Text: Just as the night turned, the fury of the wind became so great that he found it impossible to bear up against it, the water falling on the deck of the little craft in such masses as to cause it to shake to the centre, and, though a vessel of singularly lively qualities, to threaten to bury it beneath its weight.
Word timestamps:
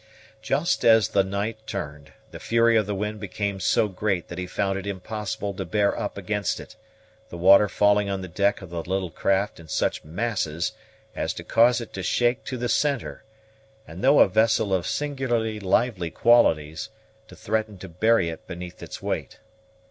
Just 0.41 0.83
as 0.83 1.09
the 1.09 1.23
night 1.23 1.59
turned, 1.67 2.11
the 2.31 2.39
fury 2.39 2.75
of 2.75 2.87
the 2.87 2.95
wind 2.95 3.19
became 3.19 3.59
so 3.59 3.87
great 3.87 4.29
that 4.29 4.39
he 4.39 4.47
found 4.47 4.79
it 4.79 4.87
impossible 4.87 5.53
to 5.53 5.63
bear 5.63 5.95
up 5.95 6.17
against 6.17 6.59
it, 6.59 6.75
the 7.29 7.37
water 7.37 7.69
falling 7.69 8.09
on 8.09 8.21
the 8.21 8.27
deck 8.27 8.63
of 8.63 8.71
the 8.71 8.81
little 8.81 9.11
craft 9.11 9.59
in 9.59 9.67
such 9.67 10.03
masses 10.03 10.71
as 11.15 11.35
to 11.35 11.43
cause 11.43 11.79
it 11.81 11.93
to 11.93 12.01
shake 12.01 12.43
to 12.45 12.57
the 12.57 12.67
centre, 12.67 13.23
and, 13.87 14.03
though 14.03 14.21
a 14.21 14.27
vessel 14.27 14.73
of 14.73 14.87
singularly 14.87 15.59
lively 15.59 16.09
qualities, 16.09 16.89
to 17.27 17.35
threaten 17.35 17.77
to 17.77 17.87
bury 17.87 18.27
it 18.29 18.47
beneath 18.47 18.81
its 18.81 19.03
weight. 19.03 19.39